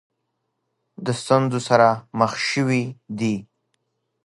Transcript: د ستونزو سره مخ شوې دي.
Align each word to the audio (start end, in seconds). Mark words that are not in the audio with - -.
د 1.05 1.07
ستونزو 1.21 1.59
سره 1.69 1.87
مخ 2.19 2.31
شوې 2.49 2.83
دي. 3.19 3.35